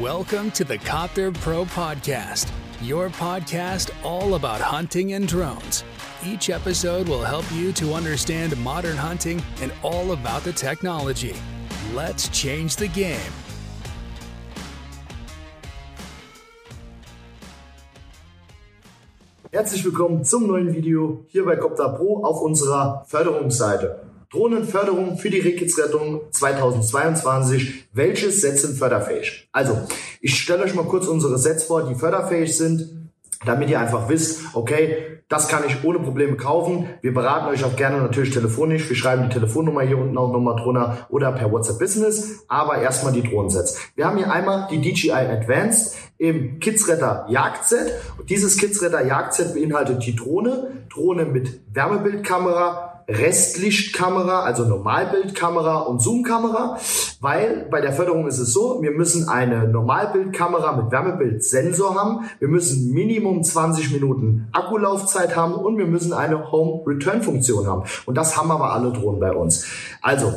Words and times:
Welcome 0.00 0.50
to 0.52 0.64
the 0.64 0.76
Copter 0.76 1.30
Pro 1.30 1.64
Podcast, 1.66 2.50
your 2.82 3.10
podcast 3.10 3.92
all 4.02 4.34
about 4.34 4.60
hunting 4.60 5.12
and 5.12 5.28
drones. 5.28 5.84
Each 6.26 6.50
episode 6.50 7.08
will 7.08 7.22
help 7.22 7.44
you 7.52 7.70
to 7.74 7.94
understand 7.94 8.56
modern 8.56 8.96
hunting 8.96 9.40
and 9.62 9.70
all 9.84 10.10
about 10.10 10.42
the 10.42 10.52
technology. 10.52 11.36
Let's 11.94 12.28
change 12.30 12.74
the 12.74 12.88
game. 12.88 13.20
Herzlich 19.52 19.84
willkommen 19.84 20.24
zum 20.24 20.48
neuen 20.48 20.74
Video 20.74 21.24
hier 21.28 21.44
bei 21.44 21.54
Copter 21.54 21.90
Pro 21.90 22.24
auf 22.24 22.40
unserer 22.40 23.04
Förderungsseite. 23.06 24.13
Drohnenförderung 24.34 25.16
für 25.16 25.30
die 25.30 25.38
Rehkitzrettung 25.38 26.22
2022. 26.32 27.84
Welche 27.92 28.30
Sets 28.32 28.62
sind 28.62 28.76
förderfähig? 28.76 29.48
Also, 29.52 29.78
ich 30.20 30.36
stelle 30.40 30.64
euch 30.64 30.74
mal 30.74 30.86
kurz 30.86 31.06
unsere 31.06 31.38
Sets 31.38 31.64
vor, 31.64 31.88
die 31.88 31.94
förderfähig 31.94 32.56
sind, 32.56 33.10
damit 33.44 33.70
ihr 33.70 33.78
einfach 33.78 34.08
wisst, 34.08 34.40
okay, 34.54 35.14
das 35.28 35.48
kann 35.48 35.62
ich 35.66 35.84
ohne 35.84 36.00
Probleme 36.00 36.36
kaufen. 36.36 36.88
Wir 37.00 37.14
beraten 37.14 37.48
euch 37.48 37.64
auch 37.64 37.76
gerne 37.76 37.98
natürlich 37.98 38.32
telefonisch. 38.32 38.88
Wir 38.88 38.96
schreiben 38.96 39.22
die 39.22 39.34
Telefonnummer 39.34 39.82
hier 39.82 39.98
unten 39.98 40.18
auch 40.18 40.32
nochmal 40.32 40.56
drunter 40.56 41.06
oder 41.08 41.32
per 41.32 41.50
WhatsApp 41.50 41.78
Business. 41.78 42.44
Aber 42.48 42.78
erstmal 42.78 43.12
die 43.12 43.22
Drohnensets. 43.22 43.78
Wir 43.94 44.06
haben 44.06 44.18
hier 44.18 44.30
einmal 44.30 44.68
die 44.70 44.80
DJI 44.80 45.12
Advanced 45.12 45.96
im 46.18 46.58
Kidsretter 46.58 47.26
Jagdset. 47.28 47.92
Dieses 48.28 48.58
Kidsretter 48.58 49.04
Jagdset 49.04 49.54
beinhaltet 49.54 50.04
die 50.04 50.14
Drohne, 50.14 50.84
Drohne 50.92 51.24
mit 51.24 51.60
Wärmebildkamera, 51.72 52.93
Restlichtkamera, 53.08 54.40
also 54.40 54.64
Normalbildkamera 54.64 55.80
und 55.80 56.00
Zoomkamera, 56.00 56.78
weil 57.20 57.66
bei 57.70 57.80
der 57.80 57.92
Förderung 57.92 58.26
ist 58.26 58.38
es 58.38 58.52
so, 58.52 58.82
wir 58.82 58.92
müssen 58.92 59.28
eine 59.28 59.68
Normalbildkamera 59.68 60.72
mit 60.72 60.90
Wärmebildsensor 60.90 61.94
haben, 61.94 62.30
wir 62.38 62.48
müssen 62.48 62.92
Minimum 62.92 63.42
20 63.42 63.92
Minuten 63.92 64.48
Akkulaufzeit 64.52 65.36
haben 65.36 65.54
und 65.54 65.78
wir 65.78 65.86
müssen 65.86 66.12
eine 66.12 66.50
Home 66.50 66.82
Return 66.86 67.22
Funktion 67.22 67.66
haben. 67.66 67.82
Und 68.06 68.16
das 68.16 68.36
haben 68.36 68.50
aber 68.50 68.72
alle 68.72 68.92
Drohnen 68.92 69.20
bei 69.20 69.32
uns. 69.32 69.66
Also, 70.00 70.32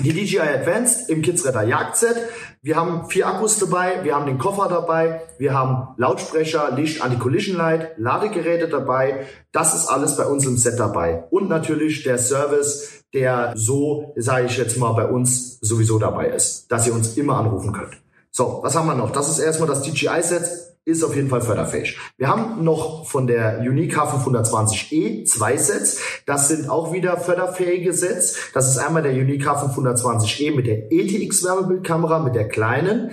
die 0.00 0.12
DJI 0.12 0.40
Advanced 0.40 1.10
im 1.10 1.22
Kidsretter 1.22 1.64
Jagdset. 1.64 2.16
Wir 2.62 2.76
haben 2.76 3.08
vier 3.08 3.26
Akkus 3.26 3.58
dabei, 3.58 4.04
wir 4.04 4.14
haben 4.14 4.26
den 4.26 4.38
Koffer 4.38 4.68
dabei, 4.68 5.22
wir 5.38 5.52
haben 5.52 5.94
Lautsprecher, 5.96 6.70
Licht, 6.74 7.02
Anti-Collision 7.02 7.56
Light, 7.56 7.98
Ladegeräte 7.98 8.68
dabei. 8.68 9.26
Das 9.52 9.74
ist 9.74 9.86
alles 9.86 10.16
bei 10.16 10.24
uns 10.24 10.46
im 10.46 10.56
Set 10.56 10.78
dabei. 10.78 11.24
Und 11.30 11.48
natürlich 11.48 12.04
der 12.04 12.18
Service, 12.18 13.04
der 13.12 13.52
so, 13.54 14.14
sage 14.16 14.46
ich 14.46 14.56
jetzt 14.56 14.78
mal, 14.78 14.92
bei 14.92 15.06
uns 15.06 15.58
sowieso 15.60 15.98
dabei 15.98 16.28
ist, 16.28 16.70
dass 16.72 16.86
ihr 16.86 16.94
uns 16.94 17.16
immer 17.16 17.36
anrufen 17.36 17.72
könnt. 17.72 18.00
So, 18.30 18.60
was 18.62 18.74
haben 18.74 18.86
wir 18.86 18.94
noch? 18.94 19.10
Das 19.10 19.28
ist 19.28 19.40
erstmal 19.40 19.68
das 19.68 19.82
DJI-Set 19.82 20.71
ist 20.84 21.04
auf 21.04 21.14
jeden 21.14 21.28
Fall 21.28 21.42
förderfähig. 21.42 21.96
Wir 22.16 22.26
haben 22.26 22.64
noch 22.64 23.06
von 23.06 23.28
der 23.28 23.60
Unique 23.60 23.96
H520e 23.96 25.24
zwei 25.24 25.56
Sets. 25.56 26.00
Das 26.26 26.48
sind 26.48 26.68
auch 26.68 26.92
wieder 26.92 27.16
förderfähige 27.18 27.92
Sets. 27.92 28.50
Das 28.52 28.68
ist 28.68 28.78
einmal 28.78 29.02
der 29.02 29.12
Unique 29.12 29.46
H520e 29.46 30.54
mit 30.54 30.66
der 30.66 30.90
ETX 30.90 31.44
Wärmebildkamera, 31.44 32.18
mit 32.18 32.34
der 32.34 32.48
kleinen. 32.48 33.12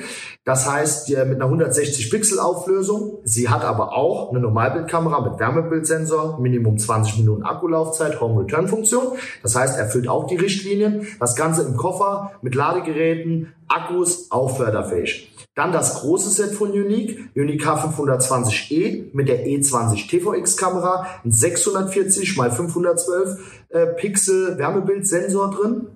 Das 0.50 0.68
heißt, 0.68 1.10
mit 1.10 1.36
einer 1.36 1.46
160 1.46 2.10
Pixel 2.10 2.40
Auflösung. 2.40 3.20
Sie 3.24 3.50
hat 3.50 3.64
aber 3.64 3.94
auch 3.96 4.32
eine 4.32 4.40
Normalbildkamera 4.40 5.22
mit 5.22 5.40
Wärmebildsensor, 5.40 6.40
Minimum 6.40 6.80
20 6.80 7.20
Minuten 7.20 7.44
Akkulaufzeit, 7.44 8.20
Home 8.20 8.42
Return 8.42 8.68
Funktion. 8.68 9.10
Das 9.44 9.56
heißt, 9.56 9.78
erfüllt 9.78 10.08
auch 10.08 10.26
die 10.26 10.38
Richtlinien. 10.38 11.06
Das 11.20 11.36
Ganze 11.36 11.62
im 11.62 11.78
Koffer 11.78 12.32
mit 12.42 12.56
Ladegeräten, 12.56 13.54
Akkus, 13.68 14.32
auch 14.32 14.58
förderfähig. 14.58 15.32
Dann 15.54 15.72
das 15.72 16.02
große 16.02 16.32
Set 16.32 16.56
von 16.56 16.72
Unique, 16.72 17.30
Unique 17.36 17.64
K520e 17.64 19.12
mit 19.14 19.30
der 19.30 19.46
E20 19.46 20.10
TVX 20.10 20.58
Kamera, 20.58 21.06
ein 21.24 21.32
640 21.32 22.24
x 22.24 22.56
512 22.56 23.66
äh, 23.70 23.86
Pixel 23.86 24.58
Wärmebildsensor 24.58 25.52
drin. 25.52 25.88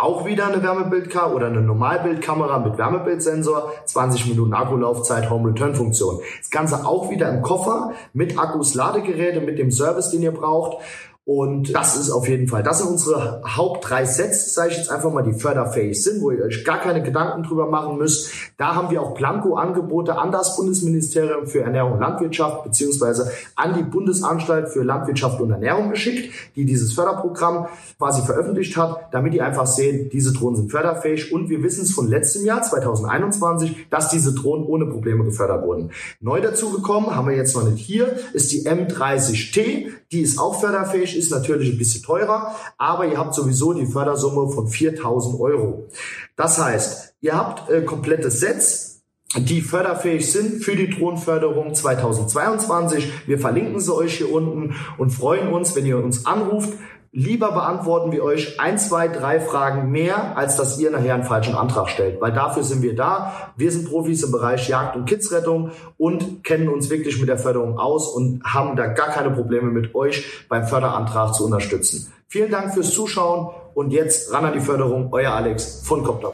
Auch 0.00 0.24
wieder 0.24 0.46
eine 0.46 0.62
Wärmebildkamera 0.62 1.34
oder 1.34 1.48
eine 1.48 1.60
Normalbildkamera 1.60 2.58
mit 2.60 2.78
Wärmebildsensor, 2.78 3.70
20 3.84 4.28
Minuten 4.28 4.54
Akkulaufzeit, 4.54 5.28
Home 5.28 5.50
Return 5.50 5.74
Funktion. 5.74 6.20
Das 6.38 6.48
Ganze 6.48 6.86
auch 6.86 7.10
wieder 7.10 7.28
im 7.28 7.42
Koffer 7.42 7.92
mit 8.14 8.38
Akkus, 8.38 8.72
Ladegeräte, 8.72 9.42
mit 9.42 9.58
dem 9.58 9.70
Service, 9.70 10.08
den 10.08 10.22
ihr 10.22 10.32
braucht. 10.32 10.78
Und 11.26 11.74
das 11.74 11.96
ist 11.96 12.10
auf 12.10 12.28
jeden 12.28 12.48
Fall, 12.48 12.62
das 12.62 12.78
sind 12.78 12.88
unsere 12.88 13.42
Haupt 13.44 13.88
drei 13.88 14.06
Sets, 14.06 14.54
sage 14.54 14.70
ich 14.70 14.78
jetzt 14.78 14.90
einfach 14.90 15.12
mal, 15.12 15.22
die 15.22 15.34
förderfähig 15.34 16.02
sind, 16.02 16.22
wo 16.22 16.30
ihr 16.30 16.42
euch 16.42 16.64
gar 16.64 16.80
keine 16.80 17.02
Gedanken 17.02 17.42
drüber 17.42 17.66
machen 17.68 17.98
müsst. 17.98 18.32
Da 18.56 18.74
haben 18.74 18.90
wir 18.90 19.02
auch 19.02 19.14
Blanko-Angebote 19.14 20.16
an 20.16 20.32
das 20.32 20.56
Bundesministerium 20.56 21.46
für 21.46 21.60
Ernährung 21.60 21.92
und 21.92 22.00
Landwirtschaft 22.00 22.64
beziehungsweise 22.64 23.30
an 23.54 23.74
die 23.74 23.82
Bundesanstalt 23.82 24.70
für 24.70 24.82
Landwirtschaft 24.82 25.40
und 25.40 25.50
Ernährung 25.50 25.90
geschickt, 25.90 26.32
die 26.56 26.64
dieses 26.64 26.94
Förderprogramm 26.94 27.66
quasi 27.98 28.22
veröffentlicht 28.22 28.76
hat, 28.78 29.12
damit 29.12 29.34
ihr 29.34 29.44
einfach 29.44 29.66
sehen, 29.66 30.08
diese 30.10 30.32
Drohnen 30.32 30.56
sind 30.56 30.70
förderfähig 30.70 31.32
und 31.32 31.50
wir 31.50 31.62
wissen 31.62 31.82
es 31.82 31.92
von 31.92 32.08
letztem 32.08 32.46
Jahr, 32.46 32.62
2021, 32.62 33.88
dass 33.90 34.08
diese 34.08 34.34
Drohnen 34.34 34.64
ohne 34.64 34.86
Probleme 34.86 35.24
gefördert 35.24 35.64
wurden. 35.64 35.90
Neu 36.20 36.40
dazu 36.40 36.70
gekommen, 36.70 37.14
haben 37.14 37.28
wir 37.28 37.36
jetzt 37.36 37.54
noch 37.54 37.68
nicht 37.68 37.84
hier, 37.84 38.18
ist 38.32 38.52
die 38.52 38.66
M30T, 38.66 39.90
die 40.12 40.22
ist 40.22 40.38
auch 40.38 40.58
förderfähig, 40.60 41.09
ist 41.16 41.30
natürlich 41.30 41.70
ein 41.70 41.78
bisschen 41.78 42.02
teurer, 42.02 42.54
aber 42.78 43.06
ihr 43.06 43.18
habt 43.18 43.34
sowieso 43.34 43.72
die 43.72 43.86
Fördersumme 43.86 44.52
von 44.52 44.68
4000 44.68 45.40
Euro. 45.40 45.88
Das 46.36 46.62
heißt, 46.62 47.14
ihr 47.20 47.36
habt 47.36 47.70
äh, 47.70 47.82
komplette 47.82 48.30
Sets, 48.30 49.02
die 49.36 49.60
förderfähig 49.60 50.30
sind 50.30 50.64
für 50.64 50.74
die 50.74 50.90
Drohnenförderung 50.90 51.74
2022. 51.74 53.12
Wir 53.26 53.38
verlinken 53.38 53.78
sie 53.78 53.94
euch 53.94 54.18
hier 54.18 54.32
unten 54.32 54.74
und 54.98 55.10
freuen 55.10 55.52
uns, 55.52 55.76
wenn 55.76 55.86
ihr 55.86 56.02
uns 56.02 56.26
anruft. 56.26 56.72
Lieber 57.12 57.50
beantworten 57.50 58.12
wir 58.12 58.22
euch 58.22 58.60
ein, 58.60 58.78
zwei, 58.78 59.08
drei 59.08 59.40
Fragen 59.40 59.90
mehr, 59.90 60.36
als 60.38 60.56
dass 60.56 60.78
ihr 60.78 60.92
nachher 60.92 61.14
einen 61.14 61.24
falschen 61.24 61.56
Antrag 61.56 61.88
stellt. 61.88 62.20
Weil 62.20 62.32
dafür 62.32 62.62
sind 62.62 62.82
wir 62.82 62.94
da. 62.94 63.52
Wir 63.56 63.72
sind 63.72 63.88
Profis 63.88 64.22
im 64.22 64.30
Bereich 64.30 64.68
Jagd 64.68 64.94
und 64.94 65.06
Kidsrettung 65.06 65.72
und 65.98 66.44
kennen 66.44 66.68
uns 66.68 66.88
wirklich 66.88 67.18
mit 67.18 67.28
der 67.28 67.38
Förderung 67.38 67.80
aus 67.80 68.06
und 68.06 68.44
haben 68.44 68.76
da 68.76 68.86
gar 68.86 69.08
keine 69.08 69.30
Probleme 69.32 69.72
mit 69.72 69.92
euch 69.96 70.46
beim 70.48 70.64
Förderantrag 70.64 71.34
zu 71.34 71.46
unterstützen. 71.46 72.12
Vielen 72.28 72.52
Dank 72.52 72.74
fürs 72.74 72.92
Zuschauen 72.92 73.50
und 73.74 73.90
jetzt 73.90 74.32
ran 74.32 74.44
an 74.44 74.52
die 74.52 74.60
Förderung. 74.60 75.08
Euer 75.10 75.32
Alex 75.32 75.82
von 75.84 76.04
Copter. 76.04 76.32